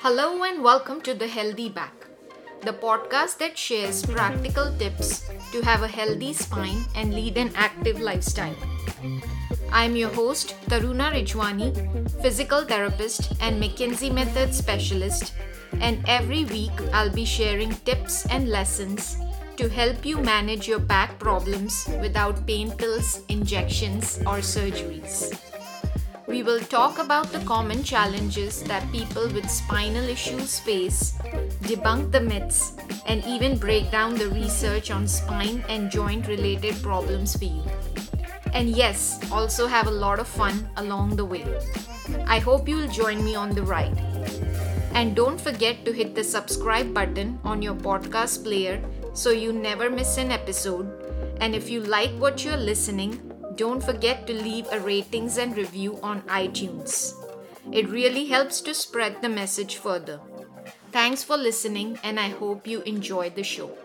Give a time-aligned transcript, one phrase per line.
[0.00, 2.06] Hello and welcome to The Healthy Back,
[2.62, 8.00] the podcast that shares practical tips to have a healthy spine and lead an active
[8.00, 8.54] lifestyle.
[9.72, 11.72] I'm your host, Taruna Rijhwani,
[12.22, 15.34] physical therapist and McKenzie Method specialist,
[15.80, 19.16] and every week I'll be sharing tips and lessons
[19.56, 25.34] to help you manage your back problems without pain pills, injections, or surgeries.
[26.28, 31.14] We will talk about the common challenges that people with spinal issues face,
[31.62, 32.74] debunk the myths,
[33.06, 37.62] and even break down the research on spine and joint related problems for you.
[38.52, 41.46] And yes, also have a lot of fun along the way.
[42.26, 43.98] I hope you'll join me on the ride.
[44.92, 48.82] And don't forget to hit the subscribe button on your podcast player
[49.14, 50.92] so you never miss an episode.
[51.40, 53.27] And if you like what you're listening,
[53.58, 57.12] don't forget to leave a ratings and review on iTunes.
[57.72, 60.20] It really helps to spread the message further.
[60.92, 63.76] Thanks for listening, and I hope you enjoy the show.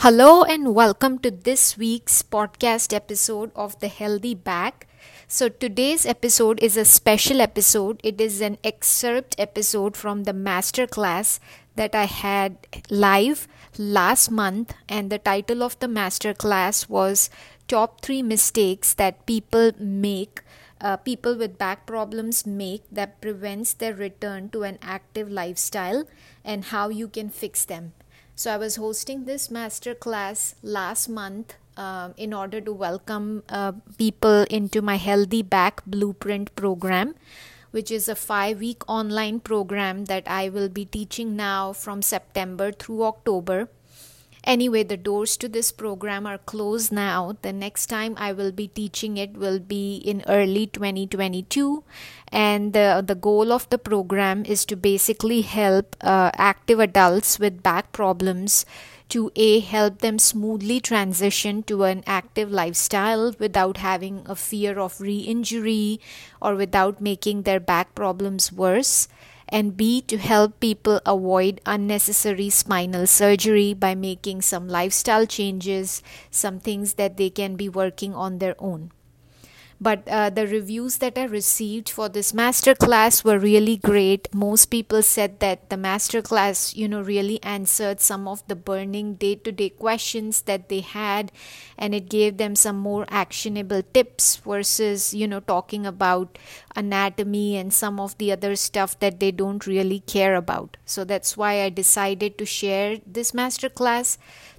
[0.00, 4.91] Hello, and welcome to this week's podcast episode of The Healthy Back.
[5.28, 8.00] So, today's episode is a special episode.
[8.04, 11.38] It is an excerpt episode from the masterclass
[11.74, 17.30] that I had live last month, and the title of the master class was
[17.66, 20.42] Top 3 Mistakes That People Make.
[20.80, 26.04] Uh, people with back problems make that prevents their return to an active lifestyle
[26.44, 27.92] and how you can fix them.
[28.34, 33.72] So, I was hosting this master class last month uh, in order to welcome uh,
[33.98, 37.14] people into my Healthy Back Blueprint program
[37.72, 42.70] which is a five week online program that I will be teaching now from September
[42.70, 43.68] through October.
[44.44, 47.36] Anyway, the doors to this program are closed now.
[47.42, 51.84] The next time I will be teaching it will be in early 2022.
[52.28, 57.62] And the, the goal of the program is to basically help uh, active adults with
[57.62, 58.66] back problems
[59.10, 65.00] to a help them smoothly transition to an active lifestyle without having a fear of
[65.00, 66.00] re-injury
[66.40, 69.08] or without making their back problems worse
[69.52, 76.58] and b to help people avoid unnecessary spinal surgery by making some lifestyle changes some
[76.58, 78.90] things that they can be working on their own
[79.82, 84.32] but uh, the reviews that I received for this master class were really great.
[84.32, 89.14] Most people said that the master class, you know, really answered some of the burning
[89.14, 91.32] day to day questions that they had,
[91.76, 96.38] and it gave them some more actionable tips versus, you know, talking about
[96.76, 100.76] anatomy and some of the other stuff that they don't really care about.
[100.86, 104.16] So that's why I decided to share this master class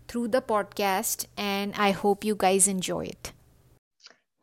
[0.09, 3.31] through the podcast, and I hope you guys enjoy it.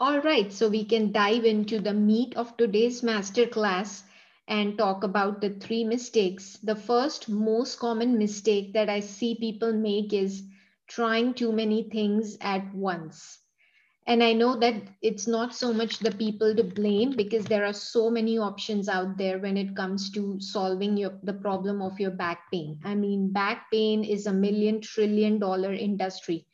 [0.00, 4.02] All right, so we can dive into the meat of today's masterclass
[4.48, 6.56] and talk about the three mistakes.
[6.56, 10.42] The first most common mistake that I see people make is
[10.88, 13.38] trying too many things at once.
[14.06, 17.72] And I know that it's not so much the people to blame because there are
[17.74, 22.10] so many options out there when it comes to solving your, the problem of your
[22.10, 22.80] back pain.
[22.84, 26.46] I mean, back pain is a million trillion dollar industry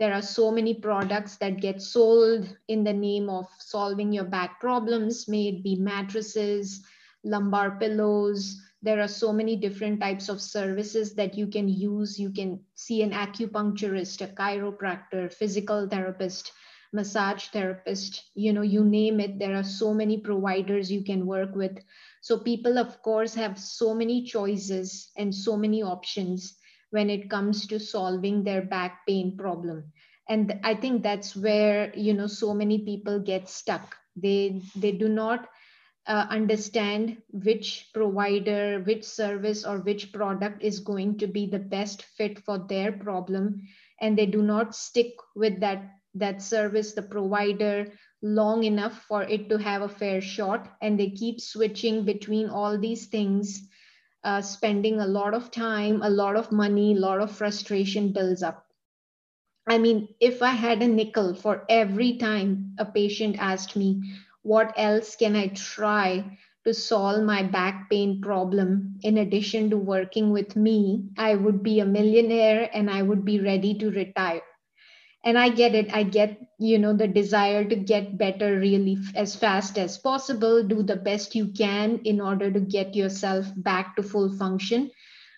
[0.00, 4.58] there are so many products that get sold in the name of solving your back
[4.58, 6.82] problems, may it be mattresses,
[7.22, 8.58] lumbar pillows.
[8.80, 12.18] There are so many different types of services that you can use.
[12.18, 16.50] You can see an acupuncturist, a chiropractor, physical therapist,
[16.94, 19.38] massage therapist, you know, you name it.
[19.38, 21.78] There are so many providers you can work with.
[22.22, 26.56] So people, of course, have so many choices and so many options
[26.90, 29.92] when it comes to solving their back pain problem.
[30.28, 33.96] And i think that's where you know so many people get stuck.
[34.16, 35.48] They they do not
[36.06, 42.02] uh, understand which provider which service or which product is going to be the best
[42.02, 43.62] fit for their problem.
[44.00, 45.82] And they do not stick with that
[46.14, 47.92] that service the provider
[48.22, 50.76] long enough for it to have a fair shot.
[50.82, 53.68] And they keep switching between all these things
[54.24, 58.42] uh, spending a lot of time, a lot of money, a lot of frustration builds
[58.42, 58.66] up.
[59.66, 64.02] I mean, if I had a nickel for every time a patient asked me,
[64.42, 70.30] what else can I try to solve my back pain problem in addition to working
[70.30, 74.42] with me, I would be a millionaire and I would be ready to retire
[75.24, 75.92] and i get it.
[75.94, 80.82] I get you know the desire to get better really as fast as possible do
[80.82, 84.90] the best you can in order to get yourself back to full function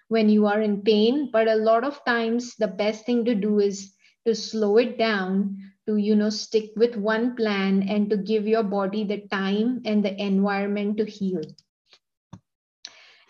[0.08, 1.30] when you are in pain.
[1.32, 3.94] But a lot of times the best thing to do is
[4.26, 5.56] to slow it down
[5.88, 10.04] to you know stick with one plan and to give your body the time and
[10.04, 11.42] the environment to heal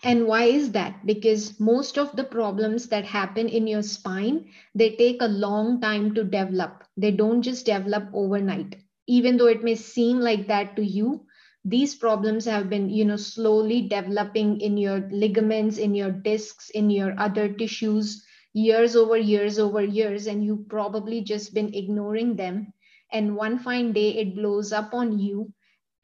[0.03, 1.05] and why is that?
[1.05, 6.13] Because most of the problems that happen in your spine they take a long time
[6.15, 6.83] to develop.
[6.97, 8.75] They don't just develop overnight.
[9.07, 11.25] Even though it may seem like that to you
[11.65, 16.89] these problems have been you know slowly developing in your ligaments in your discs in
[16.89, 22.73] your other tissues years over years over years and you've probably just been ignoring them.
[23.11, 25.53] And one fine day it blows up on you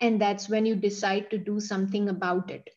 [0.02, 2.70] and that's when you decide to do something about it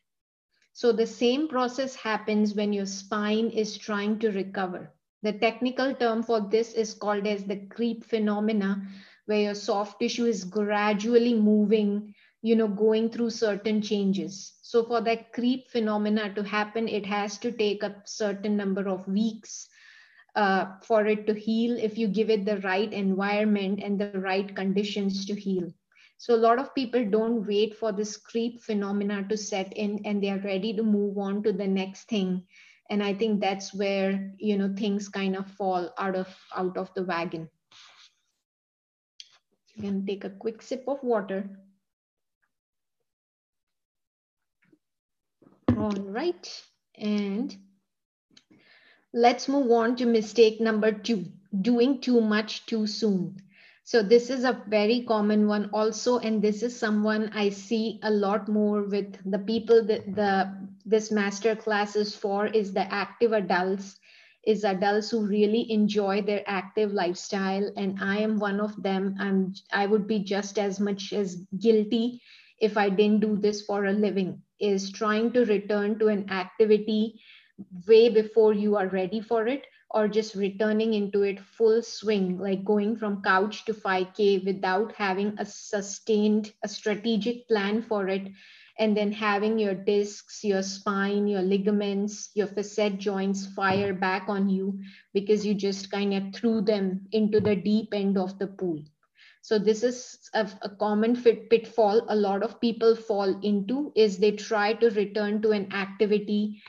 [0.72, 4.92] so the same process happens when your spine is trying to recover.
[5.22, 8.82] The technical term for this is called as the creep phenomena
[9.26, 14.54] where your soft tissue is gradually moving you know going through certain changes.
[14.62, 19.06] So for that creep phenomena to happen it has to take a certain number of
[19.08, 19.68] weeks
[20.34, 24.54] uh, for it to heal if you give it the right environment and the right
[24.56, 25.72] conditions to heal
[26.22, 30.22] so a lot of people don't wait for this creep phenomena to set in and
[30.22, 32.30] they are ready to move on to the next thing
[32.90, 36.94] and i think that's where you know things kind of fall out of out of
[36.94, 37.48] the wagon
[39.74, 41.42] you can take a quick sip of water
[45.82, 46.62] All right.
[46.96, 47.56] And
[49.12, 51.24] let's move on to mistake number two,
[51.60, 53.36] doing too much too soon.
[53.92, 58.10] So this is a very common one also, and this is someone I see a
[58.10, 60.48] lot more with the people that the
[60.86, 64.00] this master class is for is the active adults,
[64.46, 67.70] is adults who really enjoy their active lifestyle.
[67.76, 69.14] And I am one of them.
[69.20, 72.22] I'm I would be just as much as guilty
[72.60, 77.20] if I didn't do this for a living is trying to return to an activity
[77.86, 82.64] way before you are ready for it or just returning into it full swing like
[82.64, 88.28] going from couch to 5k without having a sustained a strategic plan for it.
[88.78, 94.48] And then having your discs your spine your ligaments your facet joints fire back on
[94.48, 94.80] you
[95.12, 98.82] because you just kind of threw them into the deep end of the pool.
[99.42, 104.18] So this is a, a common fit pitfall a lot of people fall into is
[104.18, 106.62] they try to return to an activity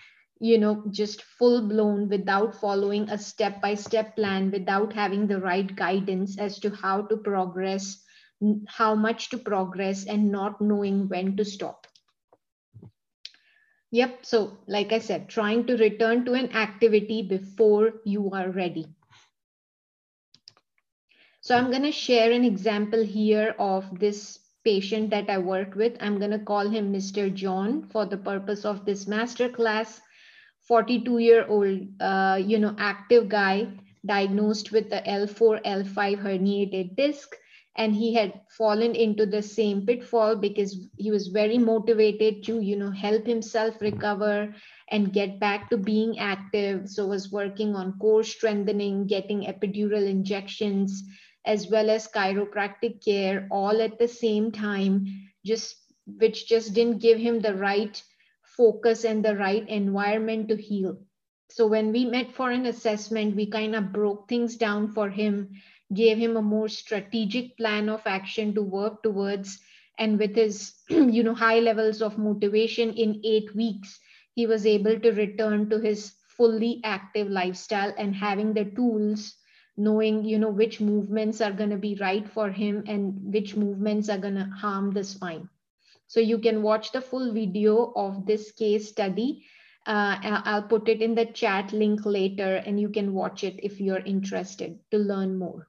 [0.50, 5.40] you know just full blown without following a step by step plan without having the
[5.40, 7.92] right guidance as to how to progress
[8.68, 11.88] how much to progress and not knowing when to stop
[13.92, 18.86] yep so like i said trying to return to an activity before you are ready
[21.44, 25.98] so I'm going to share an example here of this patient that I worked with.
[26.00, 27.34] I'm going to call him Mr.
[27.34, 30.00] John for the purpose of this master class.
[30.68, 33.68] 42 year old, uh, you know, active guy
[34.06, 37.36] diagnosed with the L4, L5 herniated disc.
[37.76, 42.76] And he had fallen into the same pitfall because he was very motivated to, you
[42.76, 44.54] know, help himself recover
[44.90, 46.88] and get back to being active.
[46.90, 51.04] So was working on core strengthening, getting epidural injections,
[51.46, 55.06] as well as chiropractic care all at the same time
[55.46, 55.76] just
[56.06, 58.02] which just didn't give him the right
[58.58, 60.98] focus and the right environment to heal.
[61.50, 65.50] So when we met for an assessment we kind of broke things down for him
[65.94, 69.60] gave him a more strategic plan of action to work towards.
[69.98, 74.00] And with his you know high levels of motivation in 8 weeks
[74.34, 79.36] he was able to return to his fully active lifestyle and having the tools
[79.78, 84.10] knowing you know which movements are going to be right for him and which movements
[84.10, 85.50] are going to harm the spine
[86.14, 89.44] so you can watch the full video of this case study.
[89.88, 93.82] Uh, i'll put it in the chat link later and you can watch it if
[93.82, 95.68] you're interested to learn more.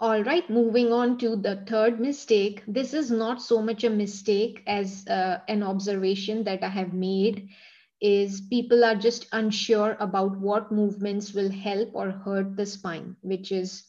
[0.00, 2.62] All right moving on to the third mistake.
[2.68, 7.48] This is not so much a mistake as uh, an observation that i have made
[8.02, 13.50] is people are just unsure about what movements will help or hurt the spine, which
[13.50, 13.84] is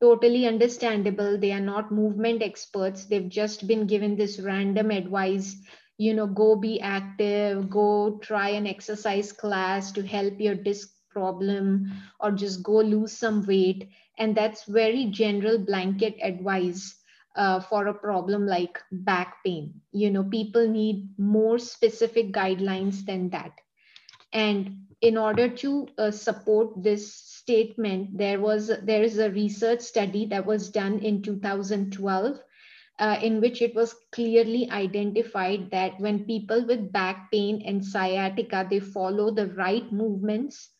[0.00, 1.38] totally understandable.
[1.38, 3.06] They are not movement experts.
[3.06, 5.56] They've just been given this random advice,
[5.98, 11.90] you know, go be active, go try an exercise class to help your disc problem,
[12.20, 13.88] or just go lose some weight.
[14.18, 16.94] And that's very general blanket advice
[17.36, 19.80] uh, for a problem like back pain.
[19.92, 23.52] You know, people need more specific guidelines than that.
[24.32, 30.26] And in order to uh, support this statement, there was there is a research study
[30.26, 32.40] that was done in 2012
[32.98, 38.66] uh, in which it was clearly identified that when people with back pain and sciatica,
[38.68, 40.70] they follow the right movements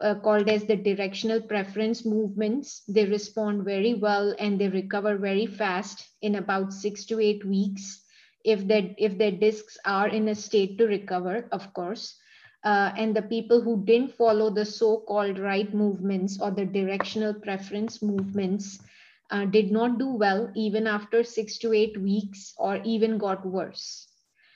[0.00, 2.82] uh, called as the directional preference movements.
[2.88, 8.02] They respond very well and they recover very fast in about six to eight weeks
[8.44, 12.16] if their, if their discs are in a state to recover, of course.
[12.62, 18.02] Uh, and the people who didn't follow the so-called right movements or the directional preference
[18.02, 18.78] movements
[19.30, 24.08] uh, did not do well even after six to eight weeks or even got worse.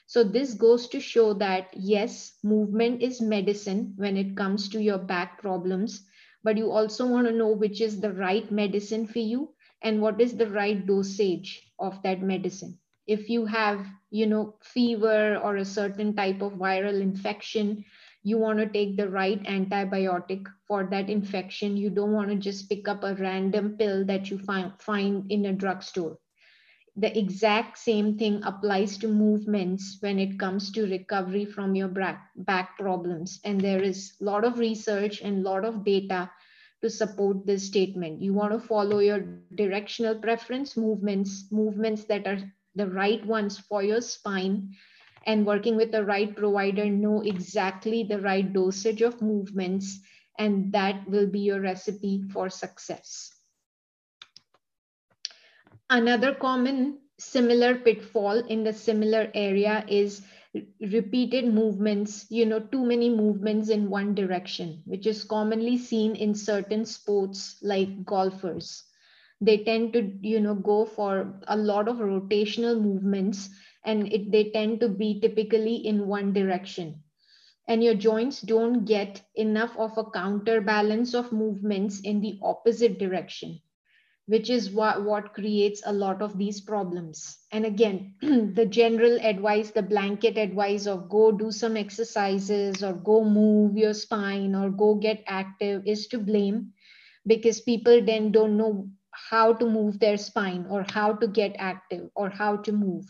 [0.07, 4.99] So this goes to show that yes, movement is medicine when it comes to your
[4.99, 6.07] back problems,
[6.43, 10.21] but you also want to know which is the right medicine for you and what
[10.21, 12.79] is the right dosage of that medicine.
[13.07, 17.85] If you have, you know, fever or a certain type of viral infection,
[18.23, 21.77] you want to take the right antibiotic for that infection.
[21.77, 25.47] You don't want to just pick up a random pill that you find, find in
[25.47, 26.19] a drugstore
[26.97, 32.31] the exact same thing applies to movements when it comes to recovery from your back,
[32.37, 33.41] back problems.
[33.45, 36.31] And there is a lot of research and a lot of data
[36.83, 38.23] to support this statement.
[38.23, 39.21] You want to follow your
[39.55, 42.39] directional preference movements, movements that are
[42.75, 44.75] the right ones for your spine
[45.27, 50.01] and working with the right provider, know exactly the right dosage of movements,
[50.39, 53.33] and that will be your recipe for success.
[55.91, 60.23] Another common similar pitfall in the similar area is
[60.81, 66.35] repeated movements, you know, too many movements in one direction, which is commonly seen in
[66.35, 68.85] certain sports like golfers.
[69.45, 73.51] They tend to, you know, go for a lot of rotational movements
[73.85, 77.03] and it, they tend to be typically in one direction.
[77.69, 83.61] And your joints don't get enough of a counterbalance of movements in the opposite direction
[84.27, 87.39] which is what, what creates a lot of these problems.
[87.53, 88.15] And again,
[88.55, 93.95] the general advice, the blanket advice of go do some exercises or go move your
[93.95, 96.73] spine or go get active is to blame
[97.27, 98.89] because people then don't know
[99.31, 103.05] how to move their spine or how to get active or how to move.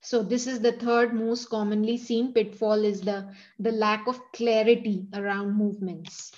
[0.00, 5.06] So this is the third most commonly seen pitfall is the, the lack of clarity
[5.14, 6.30] around movements.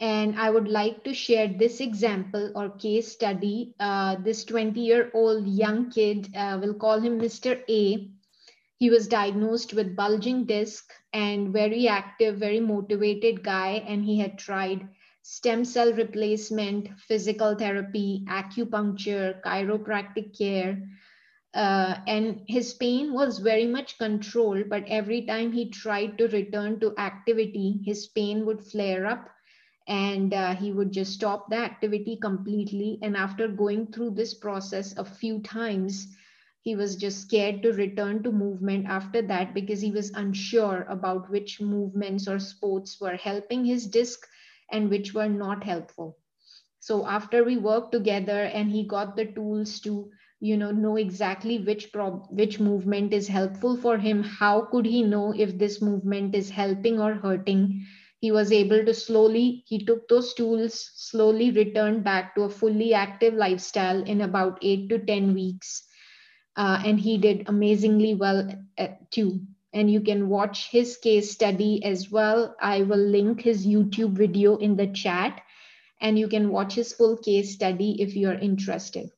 [0.00, 3.74] And I would like to share this example or case study.
[3.78, 7.62] Uh, this 20 year old young kid, uh, we'll call him Mr.
[7.68, 8.10] A.
[8.78, 13.84] He was diagnosed with bulging disc and very active, very motivated guy.
[13.86, 14.88] And he had tried
[15.28, 20.80] stem cell replacement, physical therapy, acupuncture, chiropractic care.
[21.52, 26.78] Uh, and his pain was very much controlled, but every time he tried to return
[26.78, 29.28] to activity, his pain would flare up
[29.88, 33.00] and uh, he would just stop the activity completely.
[33.02, 36.06] And after going through this process a few times,
[36.60, 41.30] he was just scared to return to movement after that because he was unsure about
[41.30, 44.24] which movements or sports were helping his disc
[44.70, 46.16] and which were not helpful.
[46.80, 51.58] So after we worked together and he got the tools to you know know exactly
[51.58, 56.34] which prob which movement is helpful for him how could he know if this movement
[56.34, 57.86] is helping or hurting
[58.20, 62.94] he was able to slowly, he took those tools, slowly returned back to a fully
[62.94, 65.86] active lifestyle in about eight to 10 weeks.
[66.56, 69.40] Uh, and he did amazingly well at, too.
[69.76, 72.56] And you can watch his case study as well.
[72.58, 75.42] I will link his YouTube video in the chat,
[76.00, 79.10] and you can watch his full case study if you're interested.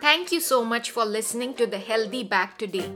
[0.00, 2.90] Thank you so much for listening to the Healthy Back today.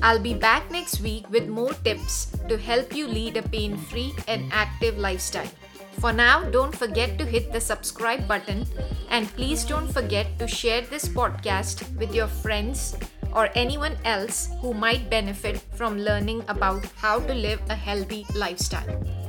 [0.00, 4.14] I'll be back next week with more tips to help you lead a pain free
[4.28, 5.50] and active lifestyle.
[5.98, 8.66] For now, don't forget to hit the subscribe button
[9.10, 12.96] and please don't forget to share this podcast with your friends
[13.34, 19.19] or anyone else who might benefit from learning about how to live a healthy lifestyle.